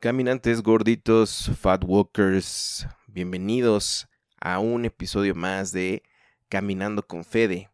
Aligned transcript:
Caminantes 0.00 0.62
gorditos, 0.62 1.50
fat 1.60 1.84
walkers, 1.84 2.88
bienvenidos 3.06 4.08
a 4.40 4.58
un 4.58 4.86
episodio 4.86 5.34
más 5.34 5.72
de 5.72 6.02
Caminando 6.48 7.06
con 7.06 7.22
Fede. 7.22 7.68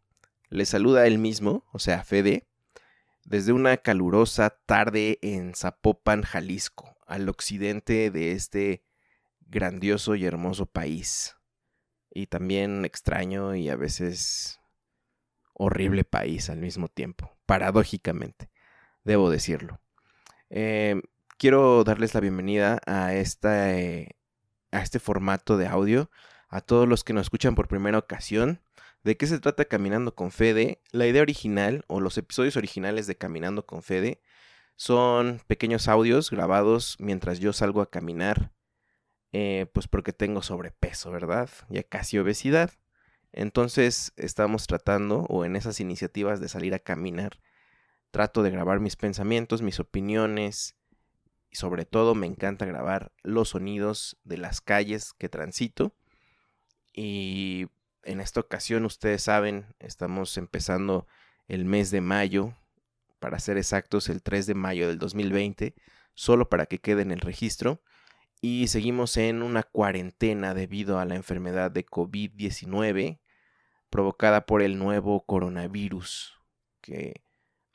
Les 0.48 0.70
saluda 0.70 1.06
él 1.06 1.18
mismo, 1.18 1.64
o 1.72 1.78
sea, 1.78 2.02
Fede, 2.02 2.48
desde 3.24 3.52
una 3.52 3.76
calurosa 3.76 4.50
tarde 4.50 5.20
en 5.22 5.54
Zapopan, 5.54 6.22
Jalisco, 6.22 6.96
al 7.06 7.28
occidente 7.28 8.10
de 8.10 8.32
este 8.32 8.82
grandioso 9.42 10.16
y 10.16 10.24
hermoso 10.24 10.66
país. 10.66 11.36
Y 12.10 12.26
también 12.26 12.84
extraño 12.84 13.54
y 13.54 13.68
a 13.68 13.76
veces 13.76 14.58
horrible 15.52 16.02
país 16.02 16.50
al 16.50 16.58
mismo 16.58 16.88
tiempo, 16.88 17.36
paradójicamente, 17.46 18.50
debo 19.04 19.30
decirlo. 19.30 19.78
Eh, 20.50 21.00
quiero 21.38 21.84
darles 21.84 22.14
la 22.14 22.20
bienvenida 22.20 22.80
eh, 22.86 24.08
a 24.72 24.82
este 24.82 24.98
formato 24.98 25.56
de 25.56 25.66
audio, 25.66 26.10
a 26.48 26.60
todos 26.60 26.88
los 26.88 27.04
que 27.04 27.12
nos 27.12 27.22
escuchan 27.26 27.54
por 27.54 27.68
primera 27.68 27.98
ocasión. 27.98 28.60
¿De 29.04 29.16
qué 29.16 29.26
se 29.26 29.38
trata 29.38 29.66
Caminando 29.66 30.14
con 30.14 30.30
Fede? 30.30 30.80
La 30.90 31.06
idea 31.06 31.22
original 31.22 31.84
o 31.86 32.00
los 32.00 32.18
episodios 32.18 32.56
originales 32.56 33.06
de 33.06 33.16
Caminando 33.16 33.66
con 33.66 33.82
Fede 33.82 34.20
son 34.74 35.40
pequeños 35.46 35.88
audios 35.88 36.30
grabados 36.30 36.96
mientras 36.98 37.38
yo 37.38 37.52
salgo 37.52 37.80
a 37.80 37.90
caminar, 37.90 38.52
eh, 39.32 39.66
pues 39.72 39.88
porque 39.88 40.12
tengo 40.12 40.42
sobrepeso, 40.42 41.10
¿verdad? 41.10 41.48
Ya 41.68 41.82
casi 41.82 42.18
obesidad. 42.18 42.72
Entonces 43.32 44.12
estamos 44.16 44.66
tratando, 44.66 45.26
o 45.28 45.44
en 45.44 45.56
esas 45.56 45.80
iniciativas 45.80 46.40
de 46.40 46.48
salir 46.48 46.74
a 46.74 46.78
caminar, 46.78 47.38
trato 48.10 48.42
de 48.42 48.50
grabar 48.50 48.80
mis 48.80 48.96
pensamientos, 48.96 49.62
mis 49.62 49.78
opiniones, 49.78 50.76
sobre 51.56 51.86
todo 51.86 52.14
me 52.14 52.26
encanta 52.26 52.66
grabar 52.66 53.12
los 53.22 53.50
sonidos 53.50 54.18
de 54.24 54.36
las 54.36 54.60
calles 54.60 55.14
que 55.14 55.28
transito. 55.28 55.94
Y 56.92 57.68
en 58.02 58.20
esta 58.20 58.40
ocasión, 58.40 58.84
ustedes 58.84 59.22
saben, 59.22 59.74
estamos 59.78 60.36
empezando 60.36 61.06
el 61.48 61.64
mes 61.64 61.90
de 61.90 62.00
mayo, 62.00 62.54
para 63.18 63.38
ser 63.38 63.56
exactos, 63.56 64.08
el 64.08 64.22
3 64.22 64.46
de 64.46 64.54
mayo 64.54 64.86
del 64.86 64.98
2020, 64.98 65.74
solo 66.14 66.48
para 66.48 66.66
que 66.66 66.78
quede 66.78 67.02
en 67.02 67.10
el 67.10 67.20
registro. 67.20 67.82
Y 68.42 68.68
seguimos 68.68 69.16
en 69.16 69.42
una 69.42 69.62
cuarentena 69.62 70.52
debido 70.52 70.98
a 70.98 71.06
la 71.06 71.16
enfermedad 71.16 71.70
de 71.70 71.86
COVID-19 71.86 73.18
provocada 73.88 74.44
por 74.44 74.60
el 74.60 74.78
nuevo 74.78 75.24
coronavirus 75.24 76.34
que 76.82 77.22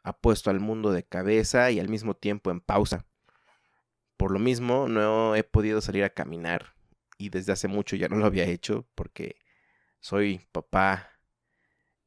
ha 0.03 0.13
puesto 0.13 0.51
al 0.51 0.59
mundo 0.59 0.91
de 0.91 1.03
cabeza 1.03 1.71
y 1.71 1.79
al 1.79 1.89
mismo 1.89 2.13
tiempo 2.13 2.51
en 2.51 2.61
pausa. 2.61 3.05
Por 4.21 4.29
lo 4.29 4.37
mismo, 4.37 4.87
no 4.87 5.35
he 5.35 5.43
podido 5.43 5.81
salir 5.81 6.03
a 6.03 6.11
caminar 6.11 6.75
y 7.17 7.29
desde 7.29 7.53
hace 7.53 7.67
mucho 7.67 7.95
ya 7.95 8.07
no 8.07 8.17
lo 8.17 8.27
había 8.27 8.43
hecho 8.43 8.87
porque 8.93 9.35
soy 9.99 10.45
papá 10.51 11.09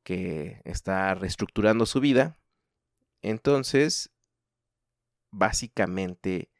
que 0.04 0.62
está 0.62 1.12
reestructurando 1.16 1.86
su 1.86 1.98
vida. 1.98 2.38
Entonces, 3.20 4.12
básicamente, 5.32 6.52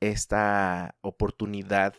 esta 0.00 0.98
oportunidad 1.00 1.94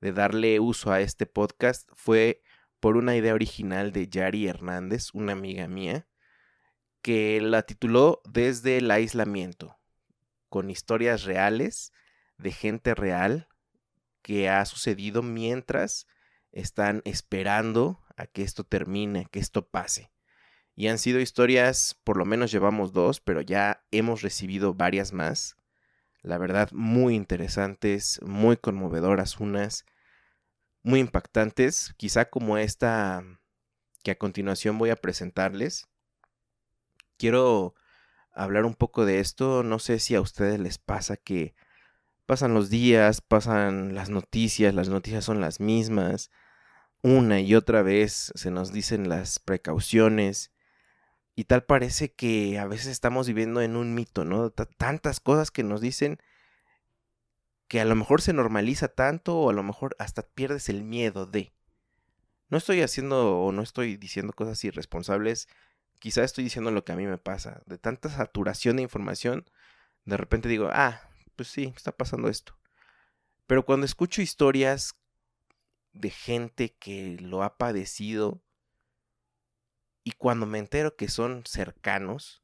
de 0.00 0.12
darle 0.12 0.60
uso 0.60 0.92
a 0.92 1.00
este 1.00 1.26
podcast 1.26 1.90
fue 1.94 2.44
por 2.78 2.96
una 2.96 3.16
idea 3.16 3.34
original 3.34 3.90
de 3.90 4.06
Yari 4.06 4.46
Hernández, 4.46 5.08
una 5.14 5.32
amiga 5.32 5.66
mía, 5.66 6.06
que 7.02 7.40
la 7.40 7.62
tituló 7.62 8.22
Desde 8.24 8.76
el 8.76 8.88
aislamiento, 8.92 9.80
con 10.48 10.70
historias 10.70 11.24
reales 11.24 11.92
de 12.40 12.52
gente 12.52 12.94
real 12.94 13.48
que 14.22 14.48
ha 14.48 14.64
sucedido 14.64 15.22
mientras 15.22 16.06
están 16.52 17.02
esperando 17.04 18.00
a 18.16 18.26
que 18.26 18.42
esto 18.42 18.64
termine, 18.64 19.26
que 19.30 19.40
esto 19.40 19.68
pase. 19.68 20.10
Y 20.74 20.88
han 20.88 20.98
sido 20.98 21.20
historias, 21.20 21.98
por 22.04 22.16
lo 22.16 22.24
menos 22.24 22.50
llevamos 22.50 22.92
dos, 22.92 23.20
pero 23.20 23.40
ya 23.40 23.84
hemos 23.90 24.22
recibido 24.22 24.74
varias 24.74 25.12
más. 25.12 25.56
La 26.22 26.38
verdad, 26.38 26.70
muy 26.72 27.14
interesantes, 27.14 28.20
muy 28.22 28.56
conmovedoras 28.56 29.40
unas, 29.40 29.84
muy 30.82 31.00
impactantes, 31.00 31.94
quizá 31.96 32.26
como 32.26 32.58
esta 32.58 33.24
que 34.02 34.12
a 34.12 34.18
continuación 34.18 34.78
voy 34.78 34.90
a 34.90 34.96
presentarles. 34.96 35.86
Quiero 37.16 37.74
hablar 38.32 38.64
un 38.64 38.74
poco 38.74 39.04
de 39.04 39.20
esto, 39.20 39.62
no 39.62 39.78
sé 39.78 39.98
si 39.98 40.14
a 40.14 40.20
ustedes 40.20 40.58
les 40.58 40.78
pasa 40.78 41.16
que 41.16 41.54
pasan 42.30 42.54
los 42.54 42.70
días, 42.70 43.22
pasan 43.22 43.92
las 43.96 44.08
noticias, 44.08 44.72
las 44.72 44.88
noticias 44.88 45.24
son 45.24 45.40
las 45.40 45.58
mismas, 45.58 46.30
una 47.02 47.40
y 47.40 47.56
otra 47.56 47.82
vez 47.82 48.30
se 48.36 48.52
nos 48.52 48.72
dicen 48.72 49.08
las 49.08 49.40
precauciones 49.40 50.52
y 51.34 51.46
tal 51.46 51.64
parece 51.64 52.12
que 52.12 52.60
a 52.60 52.68
veces 52.68 52.86
estamos 52.86 53.26
viviendo 53.26 53.62
en 53.62 53.74
un 53.74 53.96
mito, 53.96 54.24
¿no? 54.24 54.50
tantas 54.50 55.18
cosas 55.18 55.50
que 55.50 55.64
nos 55.64 55.80
dicen 55.80 56.20
que 57.66 57.80
a 57.80 57.84
lo 57.84 57.96
mejor 57.96 58.22
se 58.22 58.32
normaliza 58.32 58.86
tanto 58.86 59.36
o 59.36 59.50
a 59.50 59.52
lo 59.52 59.64
mejor 59.64 59.96
hasta 59.98 60.22
pierdes 60.22 60.68
el 60.68 60.84
miedo 60.84 61.26
de. 61.26 61.52
No 62.48 62.58
estoy 62.58 62.82
haciendo 62.82 63.40
o 63.40 63.50
no 63.50 63.62
estoy 63.62 63.96
diciendo 63.96 64.32
cosas 64.34 64.62
irresponsables, 64.62 65.48
quizá 65.98 66.22
estoy 66.22 66.44
diciendo 66.44 66.70
lo 66.70 66.84
que 66.84 66.92
a 66.92 66.96
mí 66.96 67.06
me 67.06 67.18
pasa, 67.18 67.64
de 67.66 67.76
tanta 67.76 68.08
saturación 68.08 68.76
de 68.76 68.82
información, 68.82 69.50
de 70.04 70.16
repente 70.16 70.48
digo, 70.48 70.68
ah, 70.72 71.09
pues 71.40 71.48
sí, 71.48 71.72
está 71.74 71.90
pasando 71.90 72.28
esto. 72.28 72.54
Pero 73.46 73.64
cuando 73.64 73.86
escucho 73.86 74.20
historias 74.20 74.94
de 75.94 76.10
gente 76.10 76.76
que 76.78 77.16
lo 77.18 77.42
ha 77.42 77.56
padecido 77.56 78.42
y 80.04 80.12
cuando 80.12 80.44
me 80.44 80.58
entero 80.58 80.96
que 80.96 81.08
son 81.08 81.44
cercanos 81.46 82.42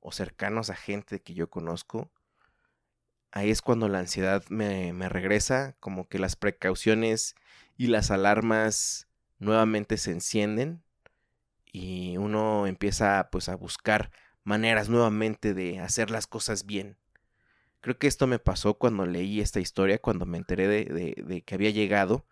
o 0.00 0.12
cercanos 0.12 0.70
a 0.70 0.76
gente 0.76 1.20
que 1.20 1.34
yo 1.34 1.50
conozco, 1.50 2.10
ahí 3.32 3.50
es 3.50 3.60
cuando 3.60 3.86
la 3.90 3.98
ansiedad 3.98 4.42
me, 4.48 4.94
me 4.94 5.10
regresa, 5.10 5.76
como 5.78 6.08
que 6.08 6.18
las 6.18 6.36
precauciones 6.36 7.34
y 7.76 7.88
las 7.88 8.10
alarmas 8.10 9.08
nuevamente 9.38 9.98
se 9.98 10.12
encienden 10.12 10.82
y 11.66 12.16
uno 12.16 12.66
empieza 12.66 13.28
pues 13.30 13.50
a 13.50 13.56
buscar 13.56 14.10
maneras 14.42 14.88
nuevamente 14.88 15.52
de 15.52 15.80
hacer 15.80 16.10
las 16.10 16.26
cosas 16.26 16.64
bien. 16.64 16.96
Creo 17.80 17.98
que 17.98 18.06
esto 18.06 18.26
me 18.26 18.38
pasó 18.38 18.74
cuando 18.74 19.06
leí 19.06 19.40
esta 19.40 19.60
historia, 19.60 19.98
cuando 19.98 20.26
me 20.26 20.38
enteré 20.38 20.68
de, 20.68 21.42
que 21.42 21.54
había 21.54 21.70
llegado 21.70 22.26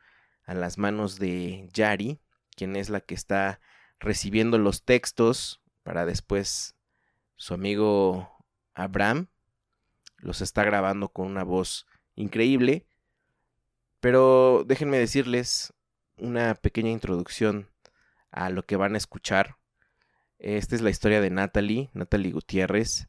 a 0.45 0.55
las 0.55 0.77
manos 0.79 1.19
de 1.19 1.69
Yari, 1.73 2.21
quien 2.55 2.77
es 2.77 2.91
la 2.91 3.01
que 3.01 3.15
está 3.15 3.61
recibiendo 3.99 4.59
los 4.59 4.85
textos 4.85 5.63
para 5.83 6.05
después 6.05 6.75
su 7.37 7.55
amigo 7.55 8.45
Abraham 8.75 9.29
los 10.19 10.41
está 10.41 10.65
grabando 10.65 11.09
con 11.09 11.27
una 11.27 11.45
voz 11.45 11.87
increíble. 12.15 12.87
Pero 14.01 14.65
déjenme 14.67 14.99
decirles 14.99 15.73
una 16.17 16.55
pequeña 16.55 16.91
introducción 16.91 17.69
a 18.31 18.51
lo 18.51 18.65
que 18.65 18.77
van 18.77 18.95
a 18.95 18.99
escuchar. 18.99 19.57
Esta 20.39 20.75
es 20.75 20.83
la 20.83 20.91
historia 20.91 21.21
de 21.21 21.31
Natalie, 21.31 21.91
Natalie 21.95 22.33
Gutiérrez 22.33 23.09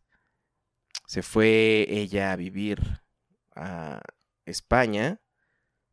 se 1.09 1.23
fue 1.23 1.87
ella 1.89 2.31
a 2.31 2.35
vivir 2.35 3.01
a 3.55 3.99
España, 4.45 5.19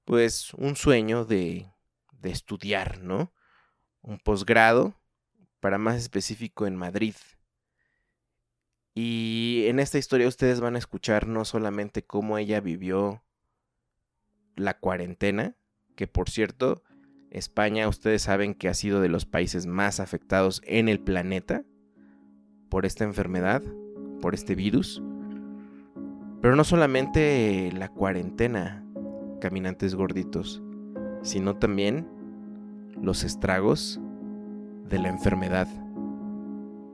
pues 0.04 0.52
un 0.52 0.76
sueño 0.76 1.24
de, 1.24 1.72
de 2.20 2.30
estudiar, 2.30 3.00
¿no? 3.00 3.32
Un 4.02 4.18
posgrado, 4.18 5.00
para 5.58 5.78
más 5.78 5.96
específico 5.96 6.66
en 6.66 6.76
Madrid. 6.76 7.14
Y 8.92 9.64
en 9.68 9.78
esta 9.78 9.96
historia 9.96 10.28
ustedes 10.28 10.60
van 10.60 10.74
a 10.74 10.80
escuchar 10.80 11.26
no 11.26 11.46
solamente 11.46 12.04
cómo 12.04 12.36
ella 12.36 12.60
vivió 12.60 13.24
la 14.54 14.78
cuarentena, 14.78 15.56
que 15.94 16.06
por 16.06 16.28
cierto, 16.28 16.82
España 17.30 17.88
ustedes 17.88 18.20
saben 18.20 18.52
que 18.52 18.68
ha 18.68 18.74
sido 18.74 19.00
de 19.00 19.08
los 19.08 19.24
países 19.24 19.64
más 19.64 19.98
afectados 19.98 20.60
en 20.66 20.90
el 20.90 21.00
planeta 21.00 21.64
por 22.68 22.84
esta 22.84 23.04
enfermedad, 23.04 23.62
por 24.20 24.34
este 24.34 24.54
virus. 24.54 25.02
Pero 26.40 26.56
no 26.56 26.64
solamente 26.64 27.72
la 27.72 27.88
cuarentena, 27.88 28.84
caminantes 29.40 29.94
gorditos, 29.94 30.62
sino 31.22 31.56
también 31.56 32.06
los 33.00 33.24
estragos 33.24 34.00
de 34.88 34.98
la 34.98 35.08
enfermedad. 35.08 35.68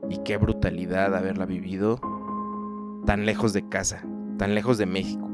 Y 0.09 0.17
qué 0.23 0.37
brutalidad 0.37 1.15
haberla 1.15 1.45
vivido 1.45 1.99
tan 3.05 3.25
lejos 3.25 3.53
de 3.53 3.67
casa, 3.67 4.03
tan 4.37 4.55
lejos 4.55 4.77
de 4.77 4.85
México. 4.85 5.29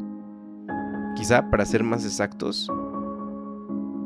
Quizá, 1.15 1.49
para 1.49 1.65
ser 1.65 1.83
más 1.83 2.05
exactos, 2.05 2.71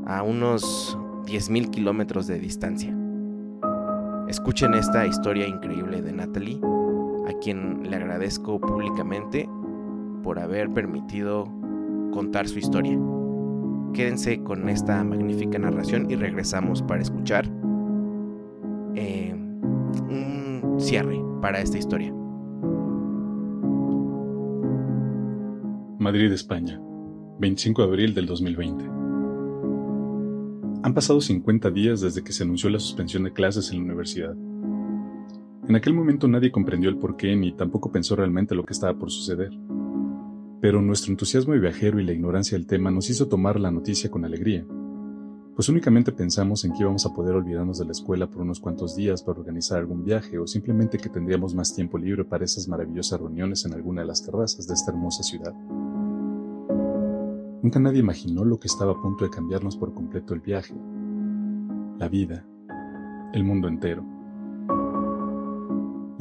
a 0.06 0.24
unos 0.24 0.98
10.000 1.26 1.70
kilómetros 1.70 2.28
de 2.28 2.40
distancia. 2.40 2.96
Escuchen 4.28 4.74
esta 4.74 5.06
historia 5.06 5.48
increíble 5.48 6.02
de 6.02 6.12
Natalie 6.12 6.60
quien 7.44 7.90
le 7.90 7.98
agradezco 7.98 8.60
públicamente 8.60 9.50
por 10.24 10.40
haber 10.40 10.70
permitido 10.70 11.46
contar 12.12 12.48
su 12.48 12.60
historia. 12.60 12.98
Quédense 13.94 14.42
con 14.44 14.70
esta 14.70 15.04
magnífica 15.04 15.60
narración 15.60 16.10
y 16.10 16.16
regresamos 16.16 16.82
para 16.82 17.02
escuchar 17.02 17.46
eh, 18.96 19.36
un 19.36 20.78
cierre 20.80 21.20
para 21.42 21.60
esta 21.60 21.78
historia. 21.78 22.14
Madrid, 26.00 26.32
España, 26.32 26.82
25 27.40 27.82
de 27.82 27.88
abril 27.88 28.14
del 28.14 28.26
2020. 28.26 28.86
Han 30.84 30.94
pasado 30.94 31.22
50 31.22 31.70
días 31.72 32.02
desde 32.02 32.24
que 32.24 32.34
se 32.34 32.44
anunció 32.44 32.70
la 32.70 32.80
suspensión 32.80 33.24
de 33.24 33.32
clases 33.32 33.72
en 33.72 33.78
la 33.78 33.84
universidad. 33.84 34.36
En 35.68 35.78
aquel 35.78 35.94
momento 35.94 36.28
nadie 36.28 36.52
comprendió 36.52 36.90
el 36.90 36.98
porqué 36.98 37.36
ni 37.36 37.54
tampoco 37.54 37.92
pensó 37.92 38.18
realmente 38.18 38.54
lo 38.54 38.66
que 38.66 38.74
estaba 38.74 38.98
por 38.98 39.10
suceder. 39.10 39.52
Pero 40.60 40.82
nuestro 40.82 41.12
entusiasmo 41.12 41.54
de 41.54 41.60
viajero 41.60 42.00
y 42.00 42.04
la 42.04 42.12
ignorancia 42.12 42.58
del 42.58 42.68
tema 42.68 42.92
nos 42.92 43.10
hizo 43.10 43.28
tomar 43.28 43.60
la 43.60 43.72
noticia 43.72 44.12
con 44.12 44.26
alegría, 44.26 44.66
pues 45.56 45.70
únicamente 45.70 46.12
pensamos 46.12 46.66
en 46.66 46.74
que 46.74 46.82
íbamos 46.82 47.06
a 47.06 47.14
poder 47.14 47.36
olvidarnos 47.36 47.78
de 47.78 47.86
la 47.86 47.92
escuela 47.92 48.30
por 48.30 48.42
unos 48.42 48.60
cuantos 48.60 48.96
días 48.96 49.22
para 49.24 49.40
organizar 49.40 49.80
algún 49.80 50.04
viaje 50.04 50.38
o 50.38 50.48
simplemente 50.48 50.98
que 50.98 51.10
tendríamos 51.10 51.54
más 51.54 51.74
tiempo 51.74 51.98
libre 51.98 52.26
para 52.26 52.44
esas 52.44 52.68
maravillosas 52.68 53.20
reuniones 53.20 53.64
en 53.66 53.74
alguna 53.74 54.02
de 54.02 54.08
las 54.08 54.24
terrazas 54.24 54.68
de 54.68 54.74
esta 54.74 54.92
hermosa 54.92 55.24
ciudad. 55.24 55.54
Nunca 57.62 57.80
nadie 57.80 58.00
imaginó 58.00 58.44
lo 58.44 58.60
que 58.60 58.68
estaba 58.68 58.92
a 58.92 59.02
punto 59.02 59.24
de 59.24 59.30
cambiarnos 59.30 59.78
por 59.78 59.94
completo 59.94 60.34
el 60.34 60.42
viaje, 60.42 60.76
la 62.00 62.10
vida, 62.10 62.46
el 63.32 63.44
mundo 63.46 63.70
entero. 63.70 64.13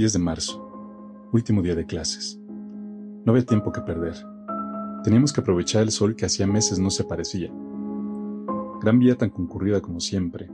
10 0.03 0.15
de 0.15 0.19
marzo, 0.19 1.29
último 1.33 1.63
día 1.63 1.77
de 1.77 1.87
clases. 1.87 2.37
No 3.25 3.31
había 3.31 3.47
tiempo 3.47 3.71
que 3.71 3.83
perder. 3.83 4.17
Teníamos 5.05 5.33
que 5.33 5.41
aprovechar 5.41 5.83
el 5.83 5.93
sol 5.93 6.17
que 6.17 6.27
hacía 6.27 6.45
meses 6.45 6.81
no 6.81 6.91
se 6.91 7.05
aparecía. 7.05 7.53
Gran 8.81 8.99
vía 8.99 9.17
tan 9.17 9.31
concurrida 9.31 9.81
como 9.81 10.01
siempre. 10.01 10.51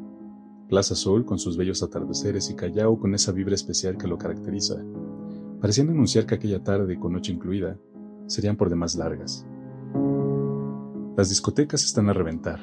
Plaza 0.68 0.94
Sol 0.94 1.24
con 1.24 1.38
sus 1.38 1.56
bellos 1.56 1.82
atardeceres 1.82 2.50
y 2.50 2.56
Callao 2.56 3.00
con 3.00 3.14
esa 3.14 3.32
vibra 3.32 3.54
especial 3.54 3.96
que 3.96 4.06
lo 4.06 4.18
caracteriza. 4.18 4.84
Parecían 5.62 5.88
anunciar 5.88 6.26
que 6.26 6.34
aquella 6.34 6.62
tarde, 6.62 7.00
con 7.00 7.14
noche 7.14 7.32
incluida, 7.32 7.78
serían 8.26 8.58
por 8.58 8.68
demás 8.68 8.96
largas. 8.96 9.46
Las 11.16 11.30
discotecas 11.30 11.84
están 11.84 12.10
a 12.10 12.12
reventar. 12.12 12.60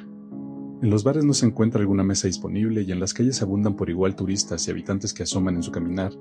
En 0.84 0.92
los 0.92 1.04
bares 1.04 1.26
no 1.26 1.34
se 1.34 1.48
encuentra 1.48 1.82
alguna 1.82 2.04
mesa 2.04 2.28
disponible 2.28 2.84
y 2.84 2.92
en 2.92 3.00
las 3.00 3.16
calles 3.16 3.42
abundan 3.42 3.76
por 3.76 3.90
igual 3.90 4.16
turistas 4.16 4.68
y 4.68 4.72
habitantes 4.72 5.16
que 5.16 5.24
asoman 5.24 5.56
en 5.56 5.64
su 5.64 5.72
caminar, 5.72 6.14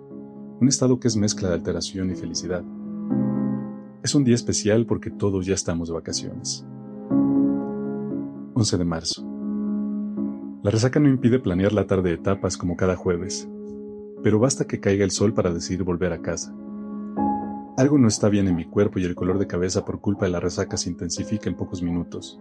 un 0.61 0.69
estado 0.69 1.01
que 1.01 1.09
es 1.09 1.17
mezcla 1.17 1.49
de 1.49 1.55
alteración 1.55 2.11
y 2.11 2.15
felicidad. 2.15 2.63
Es 4.03 4.15
un 4.15 4.25
día 4.25 4.35
especial 4.35 4.87
porque 4.87 5.11
todos 5.11 5.47
ya 5.47 5.55
estamos 5.55 5.89
de 5.89 5.95
vacaciones. 5.95 6.65
11 8.55 8.79
de 8.79 8.85
marzo. 8.85 9.25
La 10.63 10.71
resaca 10.71 11.01
no 11.01 11.09
impide 11.09 11.41
planear 11.41 11.73
la 11.73 11.87
tarde 11.87 12.11
de 12.11 12.19
tapas 12.19 12.57
como 12.57 12.77
cada 12.77 12.97
jueves, 12.97 13.49
pero 14.23 14.39
basta 14.39 14.67
que 14.67 14.81
caiga 14.81 15.05
el 15.05 15.11
sol 15.11 15.35
para 15.35 15.53
decidir 15.53 15.83
volver 15.83 16.13
a 16.13 16.23
casa. 16.23 16.55
Algo 17.77 17.99
no 17.99 18.07
está 18.07 18.29
bien 18.29 18.47
en 18.47 18.55
mi 18.55 18.65
cuerpo 18.65 19.01
y 19.01 19.05
el 19.05 19.17
color 19.17 19.39
de 19.39 19.49
cabeza 19.49 19.85
por 19.85 20.01
culpa 20.01 20.27
de 20.27 20.31
la 20.31 20.41
resaca 20.41 20.77
se 20.77 20.89
intensifica 20.89 21.51
en 21.51 21.57
pocos 21.57 21.83
minutos. 21.83 22.41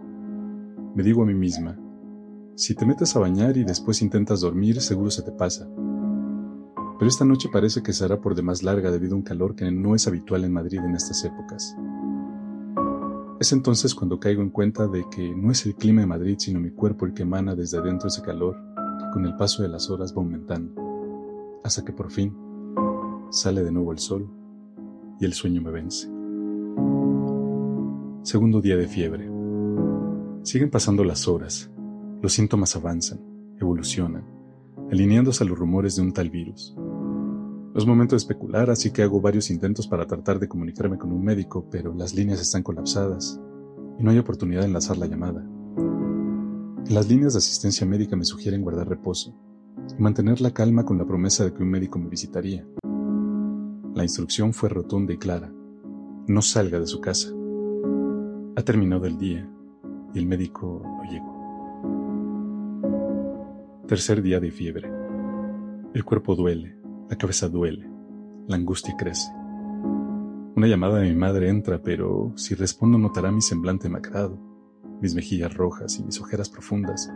Me 0.94 1.02
digo 1.02 1.22
a 1.22 1.26
mí 1.26 1.34
misma, 1.34 1.76
si 2.54 2.76
te 2.76 2.86
metes 2.86 3.16
a 3.16 3.18
bañar 3.18 3.56
y 3.56 3.64
después 3.64 4.00
intentas 4.00 4.40
dormir, 4.40 4.80
seguro 4.80 5.10
se 5.10 5.22
te 5.22 5.32
pasa. 5.32 5.68
Pero 7.04 7.10
esta 7.10 7.26
noche 7.26 7.50
parece 7.52 7.82
que 7.82 7.92
será 7.92 8.18
por 8.18 8.34
demás 8.34 8.62
larga 8.62 8.90
debido 8.90 9.12
a 9.12 9.18
un 9.18 9.22
calor 9.22 9.54
que 9.54 9.70
no 9.70 9.94
es 9.94 10.08
habitual 10.08 10.42
en 10.42 10.54
Madrid 10.54 10.78
en 10.78 10.94
estas 10.94 11.22
épocas. 11.22 11.76
Es 13.38 13.52
entonces 13.52 13.94
cuando 13.94 14.18
caigo 14.18 14.40
en 14.40 14.48
cuenta 14.48 14.86
de 14.86 15.04
que 15.14 15.36
no 15.36 15.50
es 15.50 15.66
el 15.66 15.74
clima 15.74 16.00
de 16.00 16.06
Madrid 16.06 16.36
sino 16.38 16.60
mi 16.60 16.70
cuerpo 16.70 17.04
el 17.04 17.12
que 17.12 17.24
emana 17.24 17.54
desde 17.54 17.76
adentro 17.76 18.08
ese 18.08 18.22
calor 18.22 18.56
que 18.98 19.10
con 19.12 19.26
el 19.26 19.36
paso 19.36 19.62
de 19.62 19.68
las 19.68 19.90
horas 19.90 20.14
va 20.16 20.22
aumentando, 20.22 21.60
hasta 21.62 21.84
que 21.84 21.92
por 21.92 22.10
fin 22.10 22.34
sale 23.28 23.62
de 23.62 23.70
nuevo 23.70 23.92
el 23.92 23.98
sol 23.98 24.26
y 25.20 25.26
el 25.26 25.34
sueño 25.34 25.60
me 25.60 25.72
vence. 25.72 26.08
Segundo 28.22 28.62
día 28.62 28.78
de 28.78 28.88
fiebre. 28.88 29.30
Siguen 30.42 30.70
pasando 30.70 31.04
las 31.04 31.28
horas, 31.28 31.70
los 32.22 32.32
síntomas 32.32 32.74
avanzan, 32.76 33.20
evolucionan, 33.60 34.24
alineándose 34.90 35.44
a 35.44 35.46
los 35.46 35.58
rumores 35.58 35.96
de 35.96 36.02
un 36.02 36.14
tal 36.14 36.30
virus. 36.30 36.74
Es 37.74 37.86
momento 37.86 38.14
de 38.14 38.18
especular, 38.18 38.70
así 38.70 38.92
que 38.92 39.02
hago 39.02 39.20
varios 39.20 39.50
intentos 39.50 39.88
para 39.88 40.06
tratar 40.06 40.38
de 40.38 40.46
comunicarme 40.46 40.96
con 40.96 41.10
un 41.10 41.24
médico, 41.24 41.66
pero 41.72 41.92
las 41.92 42.14
líneas 42.14 42.40
están 42.40 42.62
colapsadas 42.62 43.40
y 43.98 44.04
no 44.04 44.12
hay 44.12 44.18
oportunidad 44.18 44.60
de 44.60 44.68
enlazar 44.68 44.96
la 44.96 45.06
llamada. 45.06 45.44
Las 46.88 47.08
líneas 47.08 47.32
de 47.32 47.38
asistencia 47.38 47.84
médica 47.84 48.14
me 48.14 48.24
sugieren 48.24 48.62
guardar 48.62 48.88
reposo 48.88 49.34
y 49.98 50.00
mantener 50.00 50.40
la 50.40 50.52
calma 50.52 50.84
con 50.84 50.98
la 50.98 51.04
promesa 51.04 51.44
de 51.44 51.52
que 51.52 51.64
un 51.64 51.70
médico 51.70 51.98
me 51.98 52.08
visitaría. 52.08 52.64
La 53.92 54.04
instrucción 54.04 54.52
fue 54.52 54.68
rotunda 54.68 55.12
y 55.12 55.18
clara. 55.18 55.52
No 56.28 56.42
salga 56.42 56.78
de 56.78 56.86
su 56.86 57.00
casa. 57.00 57.30
Ha 58.54 58.62
terminado 58.62 59.06
el 59.06 59.18
día 59.18 59.50
y 60.14 60.18
el 60.20 60.26
médico 60.26 60.80
no 60.84 61.02
llegó. 61.10 61.34
Tercer 63.88 64.22
día 64.22 64.38
de 64.38 64.52
fiebre. 64.52 64.92
El 65.92 66.04
cuerpo 66.04 66.36
duele, 66.36 66.83
la 67.08 67.16
cabeza 67.16 67.48
duele, 67.48 67.88
la 68.48 68.56
angustia 68.56 68.94
crece. 68.96 69.30
Una 70.56 70.66
llamada 70.66 71.00
de 71.00 71.08
mi 71.08 71.16
madre 71.16 71.48
entra, 71.48 71.82
pero 71.82 72.32
si 72.36 72.54
respondo 72.54 72.96
notará 72.96 73.30
mi 73.30 73.42
semblante 73.42 73.88
macrado, 73.88 74.38
mis 75.00 75.14
mejillas 75.14 75.54
rojas 75.54 75.98
y 75.98 76.04
mis 76.04 76.20
ojeras 76.20 76.48
profundas 76.48 77.10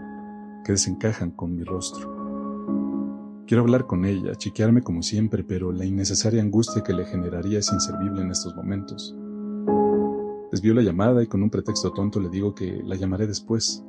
que 0.64 0.72
desencajan 0.72 1.30
con 1.30 1.54
mi 1.54 1.62
rostro. 1.62 2.16
Quiero 3.46 3.62
hablar 3.62 3.86
con 3.86 4.04
ella, 4.04 4.34
chiquearme 4.34 4.82
como 4.82 5.02
siempre, 5.02 5.42
pero 5.42 5.72
la 5.72 5.86
innecesaria 5.86 6.42
angustia 6.42 6.82
que 6.82 6.92
le 6.92 7.06
generaría 7.06 7.60
es 7.60 7.72
inservible 7.72 8.20
en 8.20 8.30
estos 8.30 8.54
momentos. 8.54 9.16
Desvío 10.52 10.74
la 10.74 10.82
llamada 10.82 11.22
y 11.22 11.26
con 11.26 11.42
un 11.42 11.48
pretexto 11.48 11.92
tonto 11.92 12.20
le 12.20 12.28
digo 12.28 12.54
que 12.54 12.82
la 12.84 12.96
llamaré 12.96 13.26
después, 13.26 13.84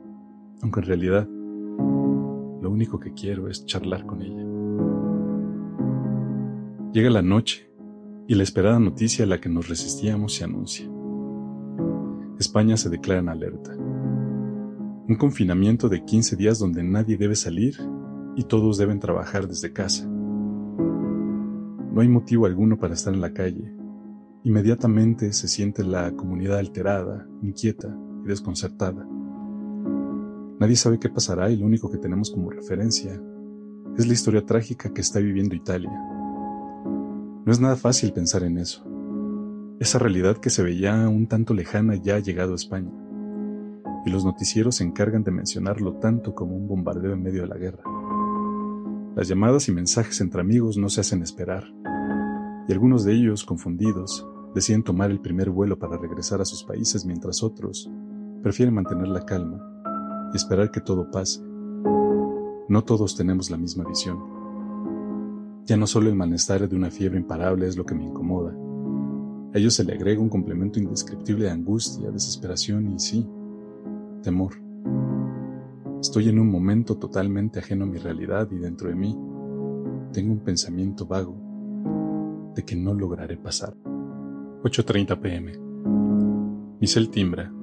aunque 0.62 0.80
en 0.80 0.86
realidad 0.86 1.28
lo 1.28 2.70
único 2.70 3.00
que 3.00 3.14
quiero 3.14 3.50
es 3.50 3.66
charlar 3.66 4.06
con 4.06 4.22
ella. 4.22 4.39
Llega 6.92 7.12
la 7.12 7.22
noche 7.22 7.70
y 8.28 8.34
la 8.34 8.42
esperada 8.42 8.80
noticia 8.80 9.24
a 9.24 9.28
la 9.28 9.40
que 9.40 9.48
nos 9.48 9.70
resistíamos 9.70 10.34
se 10.34 10.44
anuncia. 10.44 10.90
España 12.40 12.78
se 12.78 12.90
declara 12.90 13.20
en 13.20 13.30
alerta. 13.30 13.76
Un 13.78 15.16
confinamiento 15.20 15.88
de 15.88 16.04
15 16.04 16.36
días 16.36 16.58
donde 16.58 16.82
nadie 16.82 17.16
debe 17.16 17.36
salir 17.36 17.76
y 18.36 18.44
todos 18.46 18.80
deben 18.80 19.00
trabajar 19.00 19.48
desde 19.48 19.72
casa. 19.72 20.08
No 20.08 22.02
hay 22.02 22.08
motivo 22.08 22.48
alguno 22.48 22.80
para 22.80 22.96
estar 22.96 23.14
en 23.14 23.22
la 23.22 23.34
calle. 23.34 23.72
Inmediatamente 24.44 25.32
se 25.32 25.48
siente 25.48 25.84
la 25.84 26.12
comunidad 26.14 26.58
alterada, 26.58 27.28
inquieta 27.44 27.96
y 28.26 28.28
desconcertada. 28.28 29.08
Nadie 30.60 30.76
sabe 30.76 30.98
qué 30.98 31.10
pasará 31.10 31.52
y 31.52 31.58
lo 31.58 31.68
único 31.68 31.92
que 31.92 32.00
tenemos 32.00 32.32
como 32.32 32.50
referencia 32.50 33.22
es 33.96 34.08
la 34.08 34.14
historia 34.14 34.44
trágica 34.44 34.92
que 34.92 35.02
está 35.02 35.20
viviendo 35.20 35.54
Italia. 35.54 35.92
No 37.50 37.54
es 37.54 37.60
nada 37.60 37.78
fácil 37.78 38.14
pensar 38.14 38.44
en 38.44 38.60
eso. 38.60 38.86
Esa 39.80 39.98
realidad 39.98 40.38
que 40.38 40.52
se 40.52 40.62
veía 40.62 41.10
un 41.10 41.26
tanto 41.26 41.56
lejana 41.56 41.96
ya 41.96 42.18
ha 42.18 42.20
llegado 42.20 42.52
a 42.52 42.56
España, 42.56 42.92
y 44.06 44.12
los 44.12 44.24
noticieros 44.24 44.76
se 44.76 44.84
encargan 44.84 45.24
de 45.24 45.32
mencionarlo 45.32 45.94
tanto 45.94 46.36
como 46.36 46.56
un 46.56 46.68
bombardeo 46.68 47.14
en 47.14 47.24
medio 47.24 47.42
de 47.42 47.48
la 47.48 47.58
guerra. 47.58 47.82
Las 49.16 49.28
llamadas 49.28 49.68
y 49.68 49.72
mensajes 49.72 50.22
entre 50.22 50.42
amigos 50.42 50.78
no 50.78 50.90
se 50.90 51.02
hacen 51.02 51.24
esperar, 51.24 51.64
y 52.68 52.72
algunos 52.72 53.04
de 53.04 53.14
ellos, 53.14 53.44
confundidos, 53.46 54.28
deciden 54.54 54.84
tomar 54.84 55.10
el 55.10 55.20
primer 55.20 55.50
vuelo 55.50 55.80
para 55.80 55.98
regresar 55.98 56.42
a 56.42 56.46
sus 56.46 56.64
países 56.64 57.04
mientras 57.04 57.42
otros 57.42 57.90
prefieren 58.44 58.76
mantener 58.76 59.08
la 59.08 59.26
calma 59.26 59.60
y 60.32 60.38
esperar 60.38 60.70
que 60.70 60.82
todo 60.82 61.10
pase. 61.10 61.42
No 61.42 62.84
todos 62.86 63.16
tenemos 63.16 63.50
la 63.50 63.58
misma 63.58 63.86
visión. 63.86 64.39
Ya 65.70 65.78
no 65.78 65.86
solo 65.86 66.10
el 66.10 66.16
malestar 66.16 66.68
de 66.68 66.76
una 66.76 66.90
fiebre 66.90 67.20
imparable 67.20 67.68
es 67.68 67.78
lo 67.78 67.86
que 67.86 67.94
me 67.94 68.04
incomoda. 68.04 68.52
A 69.54 69.58
ello 69.60 69.70
se 69.70 69.84
le 69.84 69.94
agrega 69.94 70.20
un 70.20 70.28
complemento 70.28 70.80
indescriptible 70.80 71.46
de 71.46 71.52
angustia, 71.52 72.10
desesperación 72.10 72.92
y 72.92 72.98
sí, 72.98 73.24
temor. 74.24 74.56
Estoy 76.02 76.30
en 76.30 76.40
un 76.40 76.50
momento 76.50 76.98
totalmente 76.98 77.60
ajeno 77.60 77.84
a 77.84 77.88
mi 77.88 78.00
realidad 78.00 78.50
y 78.50 78.56
dentro 78.56 78.90
de 78.90 78.96
mí 78.96 79.16
tengo 80.12 80.34
un 80.34 80.40
pensamiento 80.44 81.06
vago 81.06 81.36
de 82.56 82.66
que 82.66 82.76
no 82.76 82.96
lograré 82.96 83.38
pasar. 83.38 83.76
8.30 84.64 85.22
pm. 85.22 85.52
Mi 86.82 86.88
cel 86.88 87.12
timbra. 87.12 87.54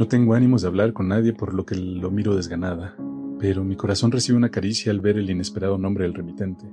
No 0.00 0.08
tengo 0.08 0.34
ánimos 0.34 0.62
de 0.62 0.68
hablar 0.68 0.92
con 0.92 1.06
nadie 1.06 1.32
por 1.32 1.54
lo 1.54 1.64
que 1.64 1.76
lo 1.76 2.10
miro 2.10 2.34
desganada, 2.34 2.96
pero 3.42 3.64
mi 3.64 3.74
corazón 3.74 4.12
recibe 4.12 4.38
una 4.38 4.50
caricia 4.50 4.92
al 4.92 5.00
ver 5.00 5.18
el 5.18 5.28
inesperado 5.28 5.76
nombre 5.76 6.04
del 6.04 6.14
remitente. 6.14 6.64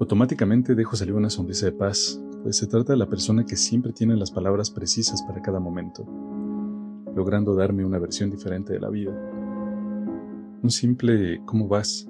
Automáticamente 0.00 0.74
dejo 0.74 0.96
salir 0.96 1.12
una 1.12 1.28
sonrisa 1.28 1.66
de 1.66 1.72
paz 1.72 2.18
pues 2.42 2.56
se 2.56 2.66
trata 2.66 2.94
de 2.94 2.98
la 2.98 3.10
persona 3.10 3.44
que 3.44 3.54
siempre 3.56 3.92
tiene 3.92 4.16
las 4.16 4.30
palabras 4.30 4.70
precisas 4.70 5.22
para 5.22 5.42
cada 5.42 5.60
momento, 5.60 6.06
logrando 7.14 7.54
darme 7.54 7.84
una 7.84 7.98
versión 7.98 8.30
diferente 8.30 8.72
de 8.72 8.80
la 8.80 8.88
vida. 8.88 9.12
Un 10.62 10.70
simple 10.70 11.42
¿cómo 11.44 11.68
vas? 11.68 12.08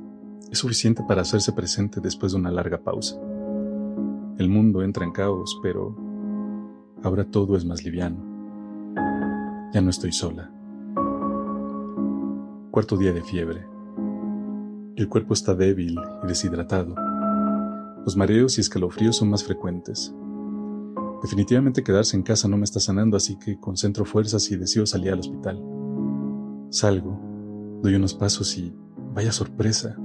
es 0.48 0.58
suficiente 0.58 1.02
para 1.06 1.22
hacerse 1.22 1.52
presente 1.52 2.00
después 2.00 2.32
de 2.32 2.38
una 2.38 2.52
larga 2.52 2.78
pausa. 2.78 3.16
El 4.38 4.48
mundo 4.48 4.82
entra 4.82 5.04
en 5.04 5.10
caos, 5.10 5.58
pero 5.60 5.96
ahora 7.02 7.24
todo 7.24 7.56
es 7.56 7.64
más 7.64 7.84
liviano. 7.84 8.16
Ya 9.72 9.80
no 9.80 9.90
estoy 9.90 10.12
sola. 10.12 10.52
Cuarto 12.74 12.96
día 12.96 13.12
de 13.12 13.22
fiebre. 13.22 13.64
El 14.96 15.08
cuerpo 15.08 15.32
está 15.32 15.54
débil 15.54 15.96
y 16.24 16.26
deshidratado. 16.26 16.96
Los 18.04 18.16
mareos 18.16 18.58
y 18.58 18.62
escalofríos 18.62 19.14
son 19.14 19.30
más 19.30 19.44
frecuentes. 19.44 20.12
Definitivamente 21.22 21.84
quedarse 21.84 22.16
en 22.16 22.24
casa 22.24 22.48
no 22.48 22.56
me 22.56 22.64
está 22.64 22.80
sanando, 22.80 23.16
así 23.16 23.38
que 23.38 23.60
concentro 23.60 24.04
fuerzas 24.04 24.50
y 24.50 24.56
decido 24.56 24.86
salir 24.86 25.12
al 25.12 25.20
hospital. 25.20 25.62
Salgo, 26.70 27.16
doy 27.80 27.94
unos 27.94 28.12
pasos 28.12 28.58
y 28.58 28.74
vaya 29.14 29.30
sorpresa. 29.30 29.96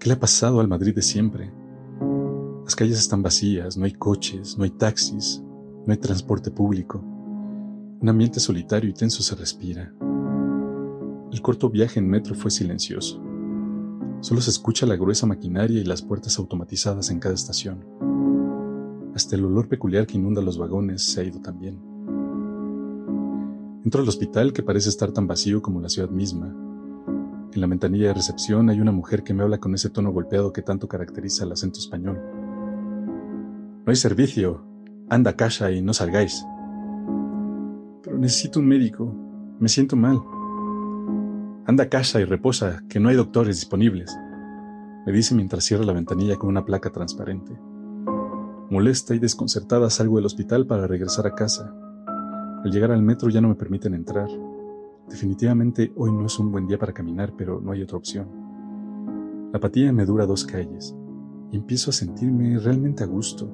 ¿Qué 0.00 0.08
le 0.08 0.14
ha 0.14 0.18
pasado 0.18 0.58
al 0.58 0.66
Madrid 0.66 0.96
de 0.96 1.02
siempre? 1.02 1.52
Las 2.64 2.74
calles 2.74 2.98
están 2.98 3.22
vacías, 3.22 3.76
no 3.76 3.84
hay 3.84 3.92
coches, 3.92 4.58
no 4.58 4.64
hay 4.64 4.70
taxis, 4.70 5.44
no 5.86 5.92
hay 5.92 5.98
transporte 5.98 6.50
público. 6.50 6.98
Un 8.00 8.08
ambiente 8.08 8.40
solitario 8.40 8.90
y 8.90 8.94
tenso 8.94 9.22
se 9.22 9.36
respira. 9.36 9.94
El 11.30 11.42
corto 11.42 11.68
viaje 11.68 12.00
en 12.00 12.08
metro 12.08 12.34
fue 12.34 12.50
silencioso. 12.50 13.22
Solo 14.20 14.40
se 14.40 14.48
escucha 14.48 14.86
la 14.86 14.96
gruesa 14.96 15.26
maquinaria 15.26 15.78
y 15.78 15.84
las 15.84 16.00
puertas 16.00 16.38
automatizadas 16.38 17.10
en 17.10 17.20
cada 17.20 17.34
estación. 17.34 17.84
Hasta 19.14 19.36
el 19.36 19.44
olor 19.44 19.68
peculiar 19.68 20.06
que 20.06 20.16
inunda 20.16 20.40
los 20.40 20.56
vagones 20.56 21.04
se 21.04 21.20
ha 21.20 21.24
ido 21.24 21.40
también. 21.40 21.78
Entro 23.84 24.02
al 24.02 24.08
hospital 24.08 24.54
que 24.54 24.62
parece 24.62 24.88
estar 24.88 25.12
tan 25.12 25.26
vacío 25.26 25.60
como 25.60 25.80
la 25.80 25.90
ciudad 25.90 26.08
misma. 26.08 26.46
En 27.52 27.60
la 27.60 27.66
ventanilla 27.66 28.08
de 28.08 28.14
recepción 28.14 28.70
hay 28.70 28.80
una 28.80 28.92
mujer 28.92 29.22
que 29.22 29.34
me 29.34 29.42
habla 29.42 29.58
con 29.58 29.74
ese 29.74 29.90
tono 29.90 30.10
golpeado 30.12 30.52
que 30.52 30.62
tanto 30.62 30.88
caracteriza 30.88 31.44
el 31.44 31.52
acento 31.52 31.78
español. 31.78 32.18
No 33.84 33.90
hay 33.90 33.96
servicio. 33.96 34.62
Anda 35.10 35.34
a 35.38 35.70
y 35.70 35.82
no 35.82 35.92
salgáis. 35.92 36.44
Pero 38.02 38.18
necesito 38.18 38.60
un 38.60 38.66
médico. 38.66 39.14
Me 39.58 39.68
siento 39.68 39.94
mal. 39.94 40.20
Anda 41.68 41.84
a 41.84 41.88
casa 41.90 42.18
y 42.18 42.24
reposa, 42.24 42.82
que 42.88 42.98
no 42.98 43.10
hay 43.10 43.16
doctores 43.16 43.56
disponibles, 43.56 44.18
me 45.04 45.12
dice 45.12 45.34
mientras 45.34 45.64
cierra 45.64 45.84
la 45.84 45.92
ventanilla 45.92 46.36
con 46.36 46.48
una 46.48 46.64
placa 46.64 46.88
transparente. 46.88 47.52
Molesta 48.70 49.14
y 49.14 49.18
desconcertada 49.18 49.90
salgo 49.90 50.16
del 50.16 50.24
hospital 50.24 50.66
para 50.66 50.86
regresar 50.86 51.26
a 51.26 51.34
casa. 51.34 51.74
Al 52.64 52.70
llegar 52.70 52.90
al 52.90 53.02
metro 53.02 53.28
ya 53.28 53.42
no 53.42 53.48
me 53.48 53.54
permiten 53.54 53.92
entrar. 53.92 54.28
Definitivamente 55.10 55.92
hoy 55.94 56.10
no 56.10 56.24
es 56.24 56.38
un 56.38 56.50
buen 56.50 56.66
día 56.66 56.78
para 56.78 56.94
caminar, 56.94 57.34
pero 57.36 57.60
no 57.60 57.72
hay 57.72 57.82
otra 57.82 57.98
opción. 57.98 58.28
La 59.52 59.58
apatía 59.58 59.92
me 59.92 60.06
dura 60.06 60.24
dos 60.24 60.46
calles 60.46 60.96
y 61.52 61.58
empiezo 61.58 61.90
a 61.90 61.94
sentirme 61.94 62.58
realmente 62.58 63.04
a 63.04 63.06
gusto. 63.06 63.44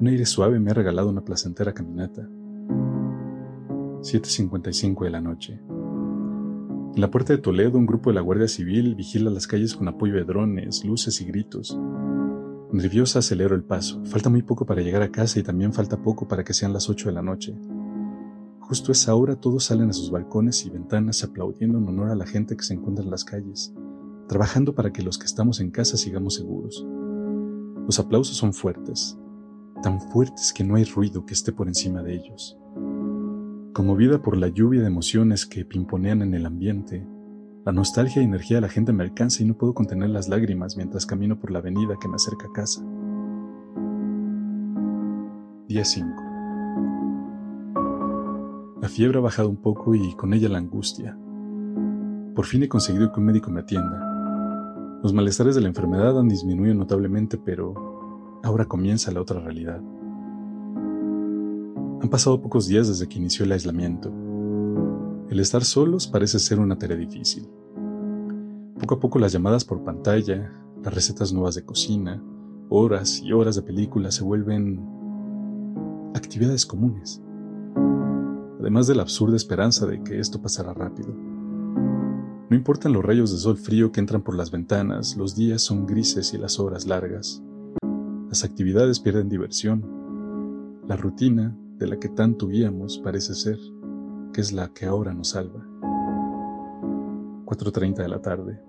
Un 0.00 0.08
aire 0.08 0.26
suave 0.26 0.58
me 0.58 0.72
ha 0.72 0.74
regalado 0.74 1.10
una 1.10 1.24
placentera 1.24 1.72
caminata. 1.72 2.28
7.55 4.00 5.04
de 5.04 5.10
la 5.10 5.20
noche. 5.20 5.60
En 6.94 7.00
la 7.00 7.10
puerta 7.10 7.32
de 7.32 7.38
Toledo, 7.38 7.78
un 7.78 7.86
grupo 7.86 8.10
de 8.10 8.14
la 8.14 8.20
Guardia 8.20 8.48
Civil 8.48 8.96
vigila 8.96 9.30
las 9.30 9.46
calles 9.46 9.76
con 9.76 9.86
apoyo 9.86 10.14
de 10.14 10.24
drones, 10.24 10.84
luces 10.84 11.20
y 11.20 11.24
gritos. 11.24 11.78
Nerviosa 12.72 13.20
acelero 13.20 13.54
el 13.54 13.62
paso. 13.62 14.04
Falta 14.06 14.28
muy 14.28 14.42
poco 14.42 14.66
para 14.66 14.82
llegar 14.82 15.00
a 15.02 15.12
casa 15.12 15.38
y 15.38 15.44
también 15.44 15.72
falta 15.72 16.02
poco 16.02 16.26
para 16.26 16.42
que 16.42 16.52
sean 16.52 16.72
las 16.72 16.90
8 16.90 17.08
de 17.08 17.14
la 17.14 17.22
noche. 17.22 17.56
Justo 18.58 18.90
a 18.90 18.92
esa 18.92 19.14
hora 19.14 19.36
todos 19.36 19.64
salen 19.64 19.88
a 19.88 19.92
sus 19.92 20.10
balcones 20.10 20.66
y 20.66 20.70
ventanas 20.70 21.22
aplaudiendo 21.22 21.78
en 21.78 21.86
honor 21.86 22.10
a 22.10 22.16
la 22.16 22.26
gente 22.26 22.56
que 22.56 22.64
se 22.64 22.74
encuentra 22.74 23.04
en 23.04 23.10
las 23.12 23.24
calles, 23.24 23.72
trabajando 24.28 24.74
para 24.74 24.92
que 24.92 25.02
los 25.02 25.16
que 25.16 25.26
estamos 25.26 25.60
en 25.60 25.70
casa 25.70 25.96
sigamos 25.96 26.34
seguros. 26.34 26.84
Los 27.86 28.00
aplausos 28.00 28.36
son 28.36 28.52
fuertes, 28.52 29.16
tan 29.80 30.00
fuertes 30.00 30.52
que 30.52 30.64
no 30.64 30.74
hay 30.74 30.84
ruido 30.84 31.24
que 31.24 31.34
esté 31.34 31.52
por 31.52 31.68
encima 31.68 32.02
de 32.02 32.14
ellos. 32.14 32.59
Conmovida 33.72 34.20
por 34.20 34.36
la 34.36 34.48
lluvia 34.48 34.80
de 34.80 34.88
emociones 34.88 35.46
que 35.46 35.64
pimponean 35.64 36.22
en 36.22 36.34
el 36.34 36.44
ambiente, 36.44 37.06
la 37.64 37.70
nostalgia 37.70 38.20
y 38.20 38.24
energía 38.24 38.56
de 38.56 38.62
la 38.62 38.68
gente 38.68 38.92
me 38.92 39.04
alcanza 39.04 39.44
y 39.44 39.46
no 39.46 39.54
puedo 39.54 39.74
contener 39.74 40.10
las 40.10 40.28
lágrimas 40.28 40.76
mientras 40.76 41.06
camino 41.06 41.38
por 41.38 41.52
la 41.52 41.60
avenida 41.60 41.94
que 42.00 42.08
me 42.08 42.16
acerca 42.16 42.48
a 42.48 42.52
casa. 42.52 42.84
Día 45.68 45.84
5. 45.84 46.08
La 48.82 48.88
fiebre 48.88 49.18
ha 49.18 49.22
bajado 49.22 49.48
un 49.48 49.58
poco 49.58 49.94
y 49.94 50.16
con 50.16 50.34
ella 50.34 50.48
la 50.48 50.58
angustia. 50.58 51.16
Por 52.34 52.46
fin 52.46 52.64
he 52.64 52.68
conseguido 52.68 53.12
que 53.12 53.20
un 53.20 53.26
médico 53.26 53.52
me 53.52 53.60
atienda. 53.60 54.98
Los 55.00 55.12
malestares 55.12 55.54
de 55.54 55.60
la 55.60 55.68
enfermedad 55.68 56.18
han 56.18 56.28
disminuido 56.28 56.74
notablemente, 56.74 57.38
pero 57.38 58.40
ahora 58.42 58.64
comienza 58.64 59.12
la 59.12 59.20
otra 59.20 59.38
realidad. 59.38 59.80
Han 62.02 62.08
pasado 62.08 62.40
pocos 62.40 62.66
días 62.66 62.88
desde 62.88 63.06
que 63.06 63.18
inició 63.18 63.44
el 63.44 63.52
aislamiento. 63.52 64.10
El 65.28 65.38
estar 65.38 65.62
solos 65.64 66.06
parece 66.06 66.38
ser 66.38 66.58
una 66.58 66.78
tarea 66.78 66.96
difícil. 66.96 67.46
Poco 68.80 68.94
a 68.94 69.00
poco 69.00 69.18
las 69.18 69.32
llamadas 69.32 69.66
por 69.66 69.84
pantalla, 69.84 70.50
las 70.82 70.94
recetas 70.94 71.30
nuevas 71.30 71.56
de 71.56 71.64
cocina, 71.64 72.22
horas 72.70 73.20
y 73.22 73.32
horas 73.32 73.56
de 73.56 73.62
películas 73.62 74.14
se 74.14 74.24
vuelven 74.24 74.80
actividades 76.14 76.64
comunes. 76.64 77.22
Además 78.58 78.86
de 78.86 78.94
la 78.94 79.02
absurda 79.02 79.36
esperanza 79.36 79.86
de 79.86 80.02
que 80.02 80.20
esto 80.20 80.40
pasará 80.40 80.72
rápido. 80.72 81.14
No 82.48 82.56
importan 82.56 82.94
los 82.94 83.04
rayos 83.04 83.30
de 83.30 83.38
sol 83.38 83.58
frío 83.58 83.92
que 83.92 84.00
entran 84.00 84.22
por 84.22 84.34
las 84.34 84.50
ventanas, 84.50 85.18
los 85.18 85.36
días 85.36 85.60
son 85.60 85.86
grises 85.86 86.32
y 86.32 86.38
las 86.38 86.58
horas 86.60 86.86
largas. 86.86 87.42
Las 88.28 88.42
actividades 88.42 89.00
pierden 89.00 89.28
diversión. 89.28 89.84
La 90.88 90.96
rutina 90.96 91.56
de 91.80 91.86
la 91.86 91.98
que 91.98 92.10
tanto 92.10 92.46
huíamos 92.46 92.98
parece 92.98 93.34
ser 93.34 93.58
que 94.34 94.42
es 94.42 94.52
la 94.52 94.68
que 94.68 94.84
ahora 94.84 95.14
nos 95.14 95.30
salva. 95.30 95.66
4.30 97.46 97.96
de 97.96 98.08
la 98.08 98.20
tarde. 98.20 98.62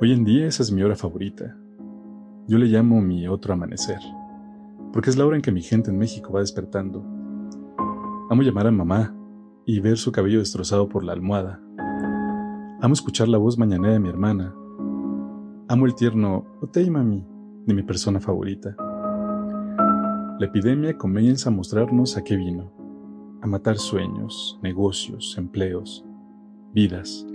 Hoy 0.00 0.12
en 0.12 0.24
día 0.24 0.46
esa 0.46 0.62
es 0.62 0.72
mi 0.72 0.82
hora 0.82 0.96
favorita. 0.96 1.56
Yo 2.48 2.56
le 2.56 2.66
llamo 2.66 3.00
mi 3.02 3.28
otro 3.28 3.52
amanecer, 3.52 4.00
porque 4.92 5.10
es 5.10 5.18
la 5.18 5.26
hora 5.26 5.36
en 5.36 5.42
que 5.42 5.52
mi 5.52 5.60
gente 5.60 5.90
en 5.90 5.98
México 5.98 6.32
va 6.32 6.40
despertando. 6.40 7.04
Amo 8.30 8.42
llamar 8.42 8.66
a 8.66 8.70
mamá 8.70 9.14
y 9.66 9.80
ver 9.80 9.98
su 9.98 10.12
cabello 10.12 10.38
destrozado 10.38 10.88
por 10.88 11.04
la 11.04 11.12
almohada. 11.12 11.60
Amo 12.80 12.94
escuchar 12.94 13.28
la 13.28 13.38
voz 13.38 13.58
mañanera 13.58 13.92
de 13.92 14.00
mi 14.00 14.08
hermana. 14.08 14.54
Amo 15.68 15.84
el 15.84 15.94
tierno 15.94 16.46
Otei 16.62 16.88
mami 16.88 17.26
de 17.66 17.74
mi 17.74 17.82
persona 17.82 18.18
favorita. 18.18 18.76
La 20.38 20.44
epidemia 20.44 20.98
comienza 20.98 21.48
a 21.48 21.52
mostrarnos 21.52 22.18
a 22.18 22.22
qué 22.22 22.36
vino, 22.36 22.70
a 23.40 23.46
matar 23.46 23.78
sueños, 23.78 24.58
negocios, 24.62 25.34
empleos, 25.38 26.04
vidas. 26.74 27.26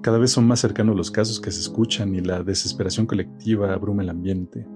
Cada 0.00 0.18
vez 0.18 0.32
son 0.32 0.48
más 0.48 0.58
cercanos 0.58 0.96
los 0.96 1.12
casos 1.12 1.40
que 1.40 1.52
se 1.52 1.60
escuchan 1.60 2.12
y 2.16 2.22
la 2.22 2.42
desesperación 2.42 3.06
colectiva 3.06 3.72
abruma 3.72 4.02
el 4.02 4.10
ambiente. 4.10 4.66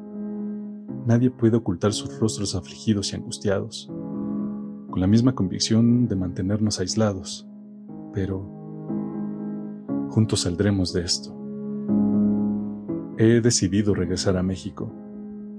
Nadie 1.04 1.32
puede 1.32 1.56
ocultar 1.56 1.92
sus 1.92 2.16
rostros 2.20 2.54
afligidos 2.54 3.12
y 3.12 3.16
angustiados, 3.16 3.88
con 4.88 5.00
la 5.00 5.08
misma 5.08 5.34
convicción 5.34 6.06
de 6.06 6.14
mantenernos 6.14 6.78
aislados, 6.78 7.44
pero 8.14 8.38
juntos 10.10 10.42
saldremos 10.42 10.92
de 10.92 11.02
esto. 11.02 11.36
He 13.18 13.40
decidido 13.40 13.96
regresar 13.96 14.36
a 14.36 14.44
México 14.44 14.92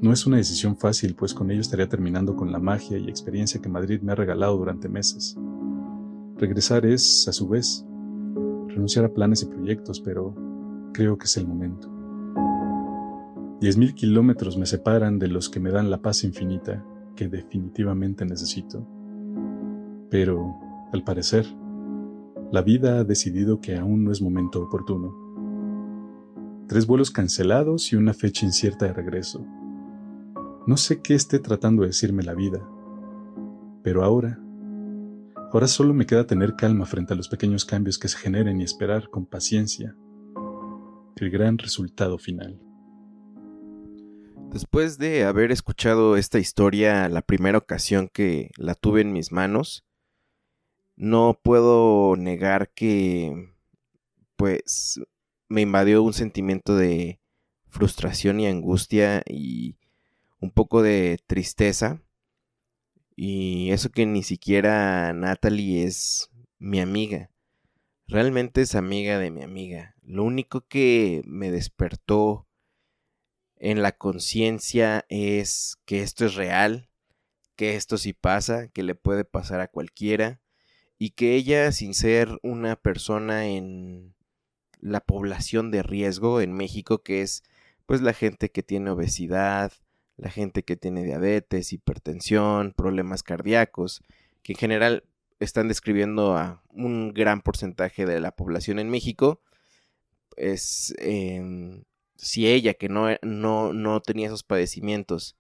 no 0.02 0.14
es 0.14 0.28
una 0.28 0.38
decisión 0.38 0.78
fácil, 0.78 1.16
pues 1.16 1.34
con 1.34 1.50
ello 1.50 1.62
estaría 1.62 1.90
terminando 1.90 2.36
con 2.36 2.52
la 2.52 2.60
magia 2.60 2.98
y 2.98 3.10
experiencia 3.10 3.62
que 3.62 3.70
Madrid 3.70 4.02
me 4.02 4.12
ha 4.12 4.16
regalado 4.16 4.56
durante 4.56 4.90
meses. 4.90 5.36
Regresar 6.38 6.86
es, 6.86 7.28
a 7.28 7.34
su 7.34 7.48
vez, 7.48 7.84
renunciar 8.68 9.06
a 9.06 9.14
planes 9.14 9.42
y 9.42 9.48
proyectos, 9.48 10.00
pero 10.00 10.36
creo 10.94 11.18
que 11.18 11.26
es 11.26 11.36
el 11.38 11.48
momento. 11.48 11.92
Diez 13.60 13.76
mil 13.76 13.96
kilómetros 13.96 14.56
me 14.56 14.68
separan 14.68 15.18
de 15.18 15.30
los 15.30 15.50
que 15.50 15.60
me 15.60 15.72
dan 15.72 15.90
la 15.90 16.00
paz 16.00 16.24
infinita 16.24 16.86
que 17.16 17.28
definitivamente 17.28 18.24
necesito. 18.24 18.88
Pero, 20.12 20.56
al 20.94 21.04
parecer, 21.04 21.48
la 22.52 22.62
vida 22.62 23.00
ha 23.00 23.04
decidido 23.04 23.60
que 23.60 23.76
aún 23.76 24.04
no 24.04 24.12
es 24.12 24.22
momento 24.22 24.62
oportuno. 24.62 25.12
Tres 26.68 26.86
vuelos 26.86 27.10
cancelados 27.10 27.92
y 27.92 27.96
una 27.96 28.14
fecha 28.14 28.46
incierta 28.46 28.86
de 28.86 28.94
regreso. 28.94 29.44
No 30.68 30.76
sé 30.76 31.02
qué 31.02 31.16
esté 31.16 31.40
tratando 31.40 31.84
de 31.84 31.88
decirme 31.88 32.24
la 32.24 32.34
vida, 32.34 32.60
pero 33.84 34.04
ahora, 34.04 34.38
ahora 35.54 35.66
solo 35.66 35.94
me 35.94 36.06
queda 36.06 36.28
tener 36.28 36.58
calma 36.58 36.86
frente 36.86 37.14
a 37.14 37.16
los 37.16 37.30
pequeños 37.30 37.64
cambios 37.64 37.98
que 37.98 38.10
se 38.10 38.18
generen 38.18 38.60
y 38.60 38.66
esperar 38.66 39.10
con 39.10 39.26
paciencia 39.26 39.96
el 41.16 41.30
gran 41.30 41.58
resultado 41.58 42.18
final. 42.18 42.60
Después 44.52 44.98
de 44.98 45.24
haber 45.24 45.54
escuchado 45.54 46.18
esta 46.18 46.38
historia 46.38 47.08
la 47.08 47.22
primera 47.22 47.60
ocasión 47.60 48.10
que 48.12 48.52
la 48.58 48.76
tuve 48.76 49.00
en 49.00 49.14
mis 49.14 49.32
manos, 49.32 49.86
no 50.98 51.40
puedo 51.42 52.18
negar 52.18 52.74
que 52.74 53.54
pues 54.36 55.00
me 55.48 55.62
invadió 55.62 56.04
un 56.04 56.12
sentimiento 56.12 56.76
de 56.76 57.22
frustración 57.70 58.42
y 58.42 58.48
angustia 58.48 59.24
y 59.26 59.78
un 60.40 60.52
poco 60.52 60.82
de 60.82 61.20
tristeza. 61.28 62.02
Y 63.16 63.72
eso 63.72 63.90
que 63.90 64.06
ni 64.06 64.24
siquiera 64.24 65.12
Natalie 65.14 65.86
es 65.86 66.30
mi 66.60 66.80
amiga. 66.80 67.32
Realmente 68.08 68.62
es 68.62 68.76
amiga 68.76 69.20
de 69.20 69.32
mi 69.32 69.44
amiga. 69.44 69.96
Lo 70.04 70.24
único 70.24 70.62
que 70.68 71.22
me 71.26 71.52
despertó 71.52 72.48
en 73.56 73.82
la 73.82 73.92
conciencia 73.92 75.06
es 75.10 75.78
que 75.86 76.04
esto 76.04 76.26
es 76.26 76.36
real, 76.36 76.90
que 77.56 77.76
esto 77.76 77.98
sí 77.98 78.14
pasa, 78.14 78.68
que 78.70 78.84
le 78.84 78.96
puede 78.96 79.26
pasar 79.26 79.60
a 79.60 79.68
cualquiera 79.68 80.40
y 81.00 81.12
que 81.12 81.36
ella, 81.36 81.72
sin 81.72 81.94
ser 81.94 82.40
una 82.44 82.76
persona 82.76 83.48
en 83.48 84.16
la 84.80 85.02
población 85.02 85.72
de 85.72 85.84
riesgo 85.84 86.40
en 86.40 86.54
México, 86.54 87.04
que 87.04 87.22
es 87.22 87.44
pues 87.86 88.02
la 88.02 88.14
gente 88.14 88.52
que 88.52 88.64
tiene 88.64 88.92
obesidad, 88.92 89.74
la 90.18 90.30
gente 90.30 90.64
que 90.64 90.76
tiene 90.76 91.04
diabetes, 91.04 91.74
hipertensión, 91.74 92.74
problemas 92.76 93.24
cardíacos, 93.24 94.04
que 94.44 94.54
en 94.54 94.60
general 94.60 95.04
están 95.40 95.68
describiendo 95.68 96.36
a 96.36 96.64
un 96.70 97.14
gran 97.14 97.42
porcentaje 97.42 98.06
de 98.06 98.20
la 98.20 98.32
población 98.32 98.80
en 98.80 98.90
México, 98.90 99.42
es 100.36 100.94
em, 101.00 101.84
si 102.16 102.48
ella 102.48 102.74
que 102.74 102.90
no, 102.90 103.08
no, 103.22 103.74
no 103.74 104.02
tenía 104.02 104.28
esos 104.28 104.44
padecimientos 104.44 105.36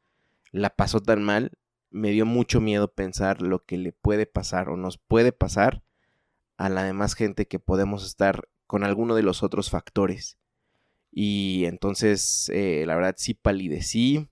la 0.51 0.69
pasó 0.69 1.01
tan 1.01 1.23
mal, 1.23 1.51
me 1.89 2.11
dio 2.11 2.25
mucho 2.25 2.61
miedo 2.61 2.93
pensar 2.93 3.41
lo 3.41 3.65
que 3.65 3.77
le 3.77 3.91
puede 3.91 4.25
pasar 4.25 4.69
o 4.69 4.77
nos 4.77 4.97
puede 4.97 5.31
pasar 5.31 5.83
a 6.57 6.69
la 6.69 6.83
demás 6.83 7.13
gente 7.13 7.47
que 7.47 7.59
podemos 7.59 8.05
estar 8.05 8.47
con 8.65 8.83
alguno 8.83 9.15
de 9.15 9.23
los 9.23 9.43
otros 9.43 9.69
factores. 9.69 10.37
Y 11.11 11.65
entonces, 11.65 12.49
eh, 12.53 12.83
la 12.85 12.95
verdad, 12.95 13.15
sí 13.17 13.33
palidecí, 13.33 14.27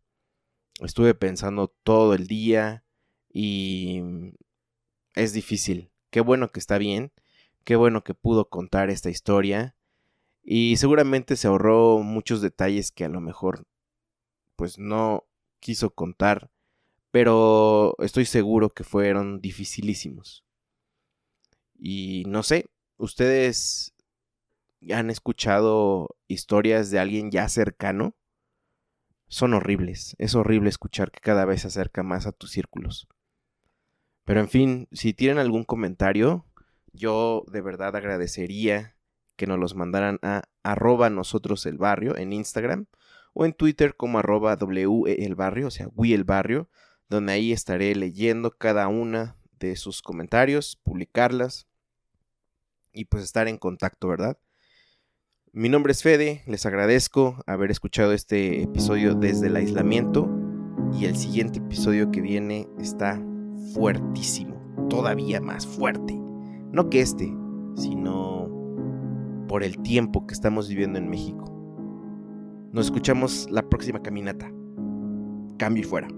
estuve 0.82 1.14
pensando 1.14 1.68
todo 1.84 2.14
el 2.14 2.28
día 2.28 2.84
y 3.32 4.02
es 5.14 5.34
difícil. 5.34 5.92
Qué 6.10 6.22
bueno 6.22 6.52
que 6.52 6.60
está 6.60 6.78
bien, 6.78 7.12
qué 7.64 7.76
bueno 7.76 8.04
que 8.04 8.14
pudo 8.14 8.50
contar 8.50 8.90
esta 8.90 9.10
historia 9.10 9.76
y 10.44 10.78
seguramente 10.78 11.36
se 11.36 11.48
ahorró 11.48 12.00
muchos 12.00 12.42
detalles 12.42 12.92
que 12.92 13.06
a 13.06 13.10
lo 13.10 13.22
mejor 13.22 13.66
pues 14.56 14.78
no 14.78 15.26
quiso 15.60 15.90
contar, 15.90 16.52
pero 17.12 17.96
estoy 18.00 18.26
seguro 18.26 18.70
que 18.70 18.84
fueron 18.84 19.42
dificilísimos. 19.42 20.46
Y 21.78 22.24
no 22.28 22.44
sé, 22.44 22.68
ustedes 22.98 23.94
han 24.94 25.10
escuchado 25.10 26.16
historias 26.28 26.92
de 26.92 27.00
alguien 27.00 27.32
ya 27.32 27.50
cercano 27.50 28.16
son 29.36 29.54
horribles. 29.54 30.16
Es 30.18 30.34
horrible 30.34 30.70
escuchar 30.70 31.12
que 31.12 31.20
cada 31.20 31.44
vez 31.44 31.64
se 31.64 31.68
acerca 31.68 32.04
más 32.04 32.26
a 32.26 32.32
tus 32.32 32.52
círculos. 32.52 33.10
Pero 34.24 34.40
en 34.40 34.48
fin, 34.48 34.88
si 34.94 35.14
tienen 35.14 35.40
algún 35.40 35.66
comentario, 35.66 36.46
yo 36.94 37.44
de 37.52 37.60
verdad 37.60 37.98
agradecería 37.98 38.96
que 39.36 39.46
nos 39.46 39.60
los 39.60 39.76
mandaran 39.76 40.20
a 40.22 40.44
arroba 40.64 41.10
nosotros 41.10 41.66
el 41.66 41.78
barrio 41.78 42.16
en 42.16 42.32
Instagram 42.32 42.86
o 43.34 43.44
en 43.44 43.52
Twitter 43.52 43.98
como 43.98 44.20
arroba 44.20 44.56
WE 44.56 45.26
el 45.26 45.36
barrio, 45.36 45.68
o 45.68 45.72
sea, 45.72 45.90
we 45.96 46.14
el 46.14 46.24
barrio, 46.24 46.70
donde 47.10 47.34
ahí 47.34 47.52
estaré 47.52 47.94
leyendo 47.94 48.52
cada 48.52 48.88
una 48.88 49.36
de 49.60 49.76
sus 49.76 50.02
comentarios, 50.02 50.78
publicarlas 50.82 51.68
y 52.94 53.04
pues 53.04 53.26
estar 53.26 53.50
en 53.50 53.58
contacto, 53.58 54.08
¿verdad? 54.08 54.38
Mi 55.58 55.70
nombre 55.70 55.94
es 55.94 56.04
Fede, 56.04 56.42
les 56.48 56.66
agradezco 56.66 57.38
haber 57.48 57.72
escuchado 57.72 58.12
este 58.12 58.64
episodio 58.64 59.16
desde 59.16 59.48
el 59.48 59.56
aislamiento 59.56 60.30
y 61.00 61.06
el 61.06 61.16
siguiente 61.16 61.60
episodio 61.60 62.12
que 62.12 62.20
viene 62.20 62.68
está 62.78 63.24
fuertísimo, 63.74 64.58
todavía 64.90 65.40
más 65.40 65.66
fuerte. 65.66 66.14
No 66.74 66.90
que 66.90 67.00
este, 67.00 67.34
sino 67.78 68.50
por 69.48 69.64
el 69.64 69.82
tiempo 69.82 70.28
que 70.28 70.34
estamos 70.34 70.68
viviendo 70.68 71.00
en 71.00 71.08
México. 71.08 71.46
Nos 72.74 72.88
escuchamos 72.88 73.48
la 73.50 73.62
próxima 73.62 74.02
caminata. 74.02 74.52
Cambio 75.58 75.84
y 75.84 75.88
fuera. 75.88 76.10